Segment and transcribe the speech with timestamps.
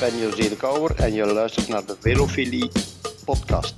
[0.00, 2.70] ben José de Kouwer en je luistert naar de Velofilie
[3.24, 3.74] podcast.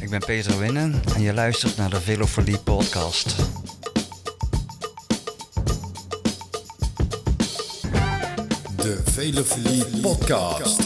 [0.00, 3.36] Ik ben Peter Winnen en je luistert naar de Velofilie podcast.
[8.76, 10.82] De Velofilie podcast.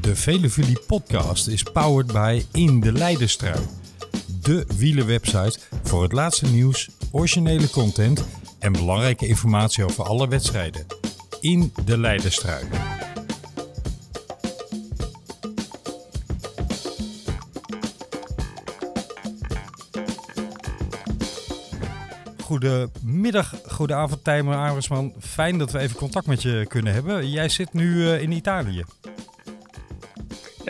[0.00, 3.60] De Velofilie podcast is powered by In de Leidenstrui.
[4.42, 5.58] De wielerwebsite
[5.92, 8.24] voor het laatste nieuws, originele content
[8.58, 10.86] en belangrijke informatie over alle wedstrijden.
[11.40, 12.64] In de Leidenstrui.
[22.42, 25.12] Goedemiddag, goedenavond Tijmen Amersman.
[25.20, 27.30] Fijn dat we even contact met je kunnen hebben.
[27.30, 28.84] Jij zit nu eh, in Italië.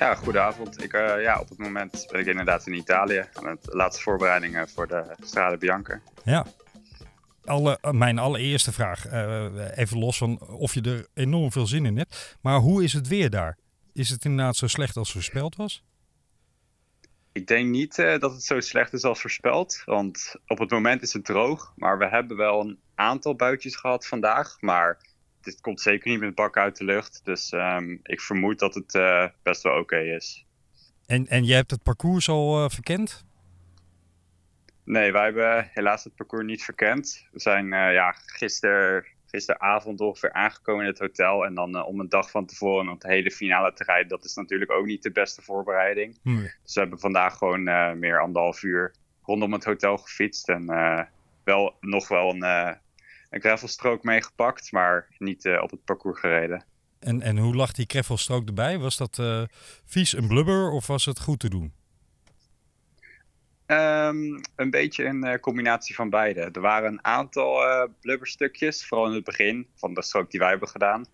[0.03, 0.83] Ja, goedenavond.
[0.83, 4.69] Ik, uh, ja, op het moment ben ik inderdaad in Italië aan het laatste voorbereidingen
[4.69, 6.01] voor de Strade Bianca.
[6.25, 6.47] Ja.
[7.45, 11.87] Alle, uh, mijn allereerste vraag, uh, even los van of je er enorm veel zin
[11.87, 12.37] in hebt.
[12.41, 13.59] Maar hoe is het weer daar?
[13.93, 15.85] Is het inderdaad zo slecht als voorspeld was?
[17.33, 19.83] Ik denk niet dat het zo slecht is als voorspeld.
[19.85, 21.73] Want op het moment is het droog.
[21.77, 24.57] Maar we hebben wel een aantal buitjes gehad vandaag.
[24.61, 24.99] Maar
[25.45, 27.21] dit komt zeker niet met bak uit de lucht.
[27.25, 30.47] Dus um, ik vermoed dat het uh, best wel oké okay is.
[31.07, 33.25] En, en je hebt het parcours al uh, verkend?
[34.85, 37.27] Nee, wij hebben helaas het parcours niet verkend.
[37.33, 41.45] We zijn uh, ja, gister, gisteravond ongeveer aangekomen in het hotel.
[41.45, 44.09] En dan om een dag van tevoren om de hele finale te rijden.
[44.09, 46.19] Dat is natuurlijk ook niet de beste voorbereiding.
[46.23, 46.51] Nee.
[46.63, 47.63] Dus we hebben vandaag gewoon
[47.99, 50.49] meer anderhalf uur rondom het hotel gefietst.
[50.49, 50.67] En
[51.45, 52.77] wel, nog wel een
[53.33, 56.65] een gravelstrook meegepakt, maar niet uh, op het parcours gereden.
[56.99, 58.79] En, en hoe lag die gravelstrook erbij?
[58.79, 59.43] Was dat uh,
[59.85, 61.73] vies en blubber of was het goed te doen?
[63.67, 66.41] Um, een beetje een uh, combinatie van beide.
[66.41, 67.61] Er waren een aantal
[68.01, 71.07] blubberstukjes, vooral in het begin van de strook die wij hebben gedaan.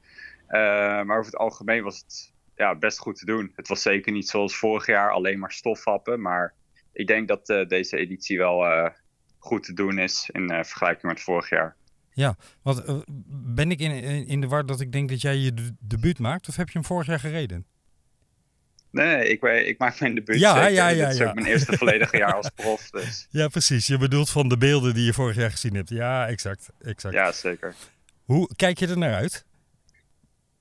[1.06, 3.52] maar over het algemeen was het ja, best goed te doen.
[3.54, 6.54] Het was zeker niet zoals vorig jaar alleen maar stofhappen, maar
[6.92, 8.90] ik denk dat deze editie wel
[9.38, 11.77] goed te doen is in vergelijking met vorig jaar.
[12.18, 12.98] Ja, want uh,
[13.28, 13.92] ben ik in,
[14.26, 16.48] in de war dat ik denk dat jij je de debuut maakt?
[16.48, 17.66] Of heb je hem vorig jaar gereden?
[18.90, 20.38] Nee, ik, ik maak mijn debuut.
[20.38, 20.72] Ja, zeker.
[20.72, 21.04] ja, ja.
[21.04, 21.28] Dit is ja.
[21.28, 22.90] ook mijn eerste volledige jaar als prof.
[23.00, 23.26] Dus.
[23.30, 23.86] Ja, precies.
[23.86, 25.88] Je bedoelt van de beelden die je vorig jaar gezien hebt.
[25.88, 26.68] Ja, exact.
[26.80, 27.14] exact.
[27.14, 27.74] Ja, zeker.
[28.24, 29.46] Hoe kijk je er naar uit?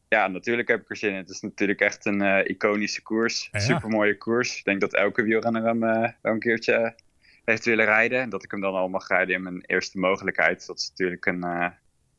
[0.08, 1.16] Ja, natuurlijk heb ik er zin in.
[1.16, 3.50] Het is natuurlijk echt een uh, iconische koers.
[3.52, 3.60] Ja.
[3.60, 4.58] Super mooie koers.
[4.58, 6.96] Ik denk dat elke wielrenner hem uh, wel een keertje
[7.48, 8.22] heeft willen rijden.
[8.22, 10.66] En dat ik hem dan al mag rijden in mijn eerste mogelijkheid.
[10.66, 11.68] Dat is natuurlijk een, uh,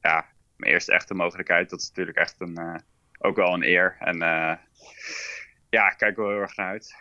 [0.01, 1.71] ja, mijn eerste echte mogelijkheid.
[1.71, 2.75] Dat is natuurlijk echt een, uh,
[3.19, 3.97] ook wel een eer.
[3.99, 4.53] En uh,
[5.71, 6.95] ja, ik kijk wel heel erg naar uit.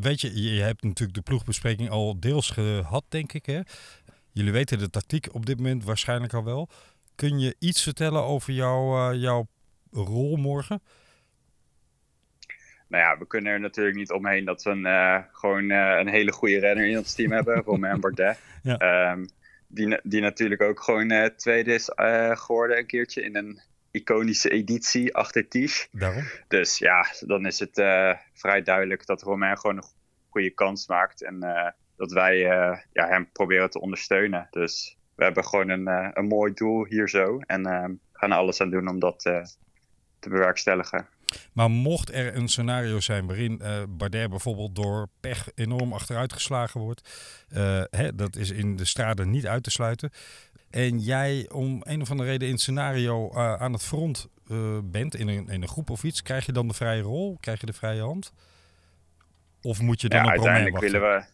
[0.00, 3.46] Weet je, je hebt natuurlijk de ploegbespreking al deels gehad, denk ik.
[3.46, 3.60] Hè?
[4.32, 6.68] Jullie weten de tactiek op dit moment waarschijnlijk al wel.
[7.14, 9.46] Kun je iets vertellen over jou, jouw
[9.90, 10.82] rol morgen?
[12.92, 16.08] Nou ja, we kunnen er natuurlijk niet omheen dat we een, uh, gewoon uh, een
[16.08, 18.38] hele goede renner in ons team hebben, Romain Bardet.
[18.62, 19.10] Ja.
[19.10, 19.28] Um,
[19.66, 21.90] die, die natuurlijk ook gewoon uh, tweede is
[22.32, 23.60] geworden een keertje in een
[23.90, 25.88] iconische editie achter Ties.
[25.92, 26.24] Daarom.
[26.48, 27.74] Dus ja, dan is het
[28.32, 29.88] vrij duidelijk dat Romain gewoon een
[30.28, 31.38] goede kans maakt en
[31.96, 32.38] dat wij
[32.92, 34.46] ja, hem proberen te ondersteunen.
[34.50, 35.86] Dus we hebben gewoon een,
[36.18, 37.64] een mooi doel hier zo en
[38.12, 39.18] gaan er alles aan doen om dat
[40.18, 41.06] te bewerkstelligen.
[41.52, 47.08] Maar mocht er een scenario zijn waarin uh, Bardet bijvoorbeeld door pech enorm achteruitgeslagen wordt,
[47.56, 50.10] uh, hè, dat is in de straten niet uit te sluiten.
[50.70, 54.28] En jij om een of andere reden in het scenario uh, aan het front
[54.82, 57.38] bent, in een, in een groep of iets, krijg je dan de vrije rol?
[57.40, 58.32] Krijg je de vrije hand?
[59.62, 61.24] Of moet je dan ja, op uiteindelijk willen we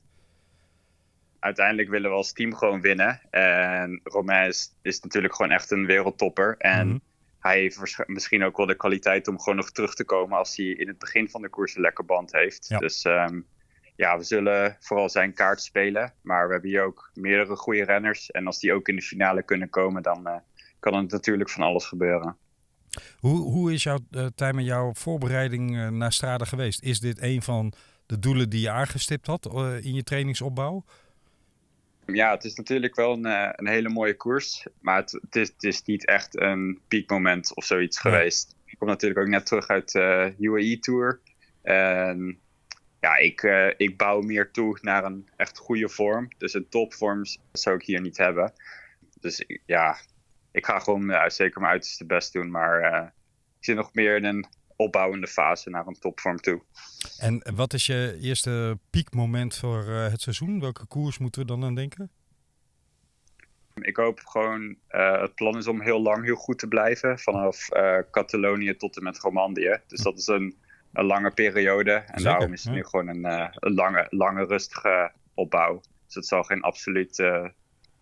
[1.41, 3.21] Uiteindelijk willen we als team gewoon winnen.
[3.31, 6.55] En Romain is, is natuurlijk gewoon echt een wereldtopper.
[6.59, 6.99] En Mhm.
[7.39, 10.67] Hij heeft misschien ook wel de kwaliteit om gewoon nog terug te komen als hij
[10.67, 12.69] in het begin van de koers een lekker band heeft.
[12.69, 12.79] Ja.
[12.79, 13.47] Dus um,
[13.97, 16.13] ja, we zullen vooral zijn kaart spelen.
[16.23, 18.31] Maar we hebben hier ook meerdere goede renners.
[18.31, 20.35] En als die ook in de finale kunnen komen, dan uh,
[20.81, 22.37] kan er natuurlijk van alles gebeuren.
[23.19, 26.83] Hoe, hoe is jouw uh, time en jouw voorbereiding uh, naar Strade geweest?
[26.83, 27.73] Is dit een van
[28.07, 29.47] de doelen die je aangestipt had
[29.81, 30.85] in je trainingsopbouw?
[32.13, 34.67] Ja, het is natuurlijk wel een, uh, een hele mooie koers.
[34.81, 38.13] Maar het, het, is, het, is, niet echt een piekmoment of zoiets Nee.
[38.13, 38.57] geweest.
[38.65, 41.21] Ik kom natuurlijk ook net terug uit de uh, UAE Tour.
[41.63, 42.39] En
[43.01, 46.29] ja, ik, uh, ik bouw meer toe naar een echt goede vorm.
[46.39, 47.23] Dus een topvorm
[47.53, 48.53] zou ik hier niet hebben.
[49.21, 49.97] Dus ja,
[50.53, 52.51] ik ga gewoon uh, zeker mijn uiterste best doen.
[52.51, 53.03] Maar
[53.59, 54.47] ik zit nog meer in een
[54.79, 56.63] opbouwende fase naar een topvorm toe.
[57.19, 60.61] En wat is je eerste piekmoment voor uh, het seizoen?
[60.61, 62.11] Welke koers moeten we dan aan denken?
[63.75, 67.19] Ik hoop gewoon, uh, het plan is om heel lang heel goed te blijven.
[67.19, 69.79] Vanaf uh, Catalonië tot en met Romandie.
[69.87, 70.57] Dus dat is een,
[70.93, 71.93] een lange periode.
[71.93, 72.79] En Zeker, daarom is het ja.
[72.79, 75.81] nu gewoon een, uh, een lange, lange, rustige opbouw.
[76.07, 77.23] Dus het zal geen absoluut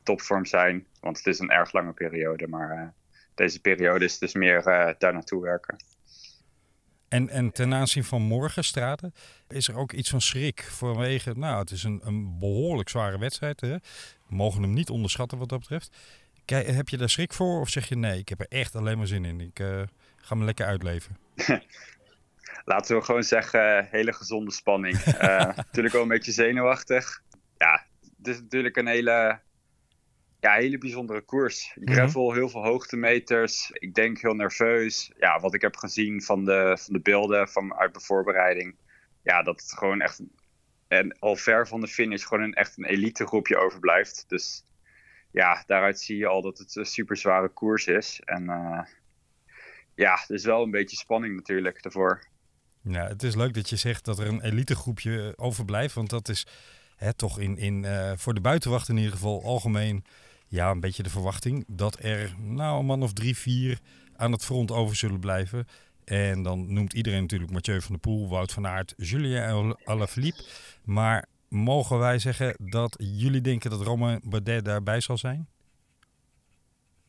[0.02, 0.86] topvorm zijn.
[1.00, 2.48] Want het is een erg lange periode.
[2.48, 2.94] Maar
[3.34, 4.62] deze periode is dus meer
[4.98, 5.76] daar naartoe werken.
[7.08, 9.14] En, en ten aanzien van morgen, Straten,
[9.48, 13.60] is er ook iets van schrik vanwege, nou, het is een, een behoorlijk zware wedstrijd.
[13.60, 13.76] Hè?
[14.28, 15.96] We mogen hem niet onderschatten wat dat betreft.
[16.44, 18.98] Kijk, heb je daar schrik voor of zeg je nee, ik heb er echt alleen
[18.98, 19.40] maar zin in.
[19.40, 19.82] Ik uh,
[20.16, 21.16] ga me lekker uitleven.
[22.64, 24.96] Laten we gewoon zeggen, hele gezonde spanning.
[24.96, 25.12] uh,
[25.56, 27.22] natuurlijk wel een beetje zenuwachtig.
[27.56, 27.86] Ja,
[28.16, 29.40] het is natuurlijk een hele,
[30.46, 31.72] ja, hele bijzondere koers.
[31.84, 32.36] Gravel, mm -hmm.
[32.36, 33.70] heel veel hoogtemeters.
[33.72, 35.12] Ik denk heel nerveus.
[35.18, 38.76] Ja, wat ik heb gezien van de, van de beelden van, uit mijn voorbereiding.
[39.22, 40.22] Ja, dat het gewoon echt...
[40.88, 44.24] En al ver van de finish gewoon een, echt een elite groepje overblijft.
[44.28, 44.64] Dus
[45.30, 48.20] ja, daaruit zie je al dat het een super zware koers is.
[48.24, 48.82] En uh,
[49.94, 52.26] ja, er is wel een beetje spanning natuurlijk daarvoor.
[52.82, 55.94] Ja, het is leuk dat je zegt dat er een elite groepje overblijft.
[55.94, 56.46] Want dat is
[56.96, 60.04] hè, toch in, in, uh, voor de buitenwacht in ieder geval algemeen
[60.46, 63.80] ja, een beetje de verwachting dat er nou een man of drie, vier
[64.16, 65.66] aan het front over zullen blijven.
[66.04, 70.44] En dan noemt iedereen natuurlijk Mathieu van der Poel, Wout van Aert, Julien Alaphilippe.
[70.84, 75.48] Maar mogen wij zeggen dat jullie denken dat Romain Bardet daarbij zal zijn?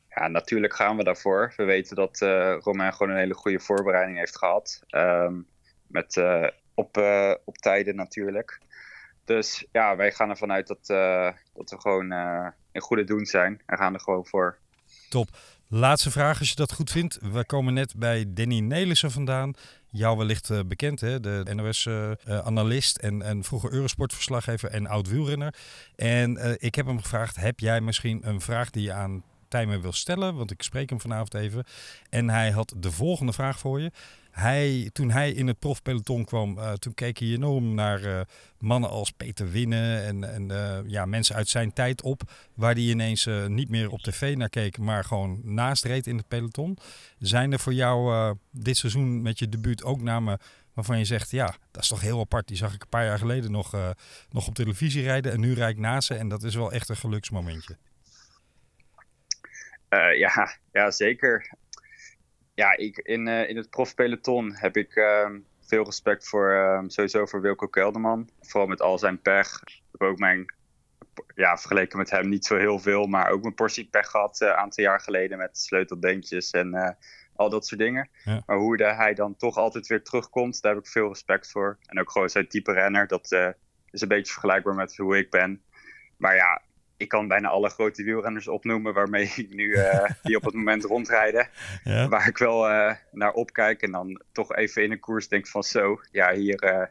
[0.10, 1.54] Ja, natuurlijk gaan we daarvoor.
[1.56, 4.84] We weten dat uh, Romain gewoon een hele goede voorbereiding heeft gehad.
[4.90, 5.48] Um,
[5.88, 8.60] met, uh, op, uh, op tijden natuurlijk.
[9.28, 13.26] Dus ja, wij gaan ervan uit dat, uh, dat we gewoon uh, in goede doen
[13.26, 13.62] zijn.
[13.66, 14.58] En gaan er gewoon voor.
[15.10, 15.30] Top.
[15.68, 17.20] Laatste vraag, als je dat goed vindt.
[17.22, 19.54] We komen net bij Danny Nelissen vandaan.
[19.92, 21.20] Jou wellicht uh, bekend, hè?
[21.20, 25.54] de NOS-analist en, en vroeger Eurosport-verslaggever en oud-wielrenner.
[25.96, 29.94] En ik heb hem gevraagd, heb jij misschien een vraag die je aan Tijmen wil
[29.94, 30.36] stellen?
[30.36, 31.64] Want ik spreek hem vanavond even.
[32.10, 33.92] En hij had de volgende vraag voor je.
[34.92, 38.22] Toen hij in het profpeloton kwam, uh, toen keek hij enorm naar uh,
[38.60, 42.22] mannen als Peter Winnen en, en uh, ja, mensen uit zijn tijd op,
[42.54, 46.28] waar hij ineens niet meer op tv naar keek, maar gewoon naast reed in het
[46.28, 46.78] peloton.
[47.20, 50.40] Zijn er voor jou dit seizoen met je debuut ook namen
[50.74, 52.48] waarvan je zegt, ja, dat is toch heel apart.
[52.48, 53.96] Die zag ik een paar jaar geleden nog,
[54.30, 56.90] nog op televisie rijden en nu rijd ik naast ze en dat is wel echt
[56.90, 57.78] een geluksmomentje.
[60.18, 61.58] ja, ja, zeker
[62.58, 65.30] ja, ik, in, uh, in het profpeloton heb ik uh,
[65.62, 68.30] veel respect voor uh, sowieso voor Wilco Kelderman.
[68.42, 69.62] Vooral met al zijn pech.
[69.66, 70.46] Ik heb ook mijn,
[71.36, 74.54] ja, vergeleken met hem niet zo heel veel, maar ook mijn portie pech gehad een
[74.54, 76.98] aantal jaar geleden met sleutelbeentjes en
[77.36, 78.10] al dat soort dingen.
[78.24, 78.44] Ja.
[78.46, 81.78] Maar hoe de, hij dan toch altijd weer terugkomt, daar heb ik veel respect voor.
[81.86, 83.32] En ook gewoon zijn type renner, dat
[83.90, 85.62] is een beetje vergelijkbaar met hoe ik ben.
[86.18, 86.62] Maar ja,
[86.98, 90.84] ik kan bijna alle grote wielrenners opnoemen waarmee ik nu uh, die op het moment
[90.84, 91.50] rondrijden.
[91.84, 92.08] Ja.
[92.08, 95.64] Waar ik wel uh, naar opkijk en dan toch even in een koers denk van
[95.64, 96.86] zo, ja hier uh,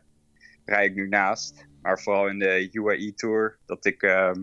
[0.65, 1.67] rijd ik nu naast.
[1.83, 4.43] Maar vooral in de UAE Tour, dat ik ehm,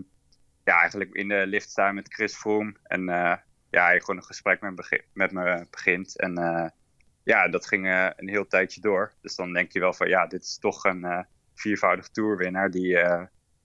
[0.64, 2.74] ja, eigenlijk in de lift sta met Chris Froome.
[2.82, 3.04] En
[3.70, 6.18] ja, hij gewoon een gesprek met, begin, met me begint.
[6.18, 6.32] En
[7.24, 9.12] ja, dat ging een heel tijdje door.
[9.20, 12.98] Dus dan denk je wel van ja, dit is toch een viervoudig tourwinnaar die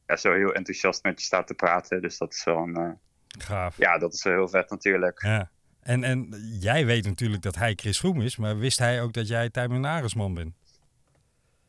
[0.10, 2.02] ja, zo heel enthousiast met je staat te praten.
[2.02, 2.80] Dus dat is wel een.
[2.80, 2.92] Uh,
[3.38, 3.78] Gaaf.
[3.78, 5.22] Ja, dat is wel heel vet natuurlijk.
[5.24, 5.50] Ja.
[5.82, 9.28] En, en jij weet natuurlijk dat hij Chris Froome is, maar wist hij ook dat
[9.28, 10.54] jij Tijmen Aresman bent?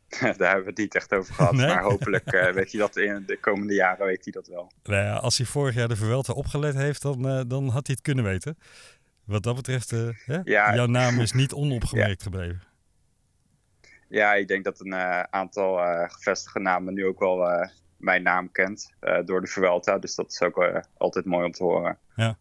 [0.20, 1.52] Daar hebben we het niet echt over gehad.
[1.61, 1.66] Nee?
[1.66, 4.73] Maar hopelijk uh, weet hij dat in de komende jaren weet hij dat wel.
[4.82, 7.94] Nou ja, als hij vorig jaar de Vuelta opgelet heeft, dan, uh, dan had hij
[7.94, 8.59] het kunnen weten.
[9.25, 10.11] Wat dat betreft, hè?
[10.44, 10.75] Ja.
[10.75, 12.30] jouw naam is niet onopgemerkt ja.
[12.30, 12.62] gebleven.
[14.09, 14.94] Ja, ik denk dat een
[15.32, 15.76] aantal
[16.09, 17.68] gevestigde namen nu ook wel
[18.00, 19.99] mijn naam kent uh, door de Vuelta.
[19.99, 21.99] Dus dat is ook uh, altijd mooi om te horen.
[22.16, 22.37] Ja.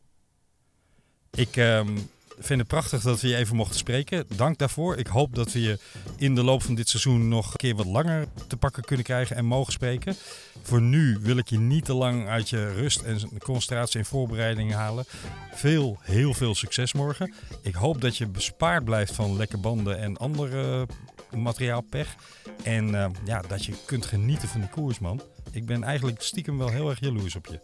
[1.31, 4.25] Ik um, vind het prachtig dat we je even mochten spreken.
[4.35, 4.97] Dank daarvoor.
[4.97, 5.79] Ik hoop dat we je
[6.17, 9.35] in de loop van dit seizoen nog een keer wat langer te pakken kunnen krijgen
[9.35, 10.15] en mogen spreken.
[10.61, 14.77] Voor nu wil ik je niet te lang uit je rust en concentratie en voorbereidingen
[14.77, 15.05] halen.
[15.51, 17.33] Veel, heel veel succes morgen.
[17.61, 20.87] Ik hoop dat je bespaard blijft van lekke banden en andere
[21.35, 22.15] materiaalpech.
[22.63, 25.21] En uh, ja, dat je kunt genieten van die koers, man.
[25.51, 27.59] Ik ben eigenlijk stiekem wel heel erg jaloers op je.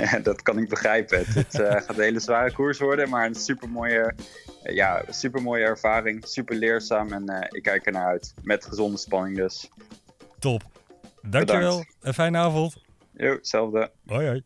[0.00, 1.24] Ja, dat kan ik begrijpen.
[1.26, 4.12] Het uh, gaat een hele zware koers worden, maar een supermooie,
[4.64, 6.26] uh, ja, supermooie ervaring.
[6.26, 8.34] Super leerzaam en uh, ik kijk er naar uit.
[8.42, 9.68] Met gezonde spanning dus.
[10.38, 10.62] Top.
[11.22, 11.84] Dankjewel.
[12.00, 12.84] Een fijne avond.
[13.12, 13.90] Jo, hetzelfde.
[14.06, 14.42] Hoi hoi.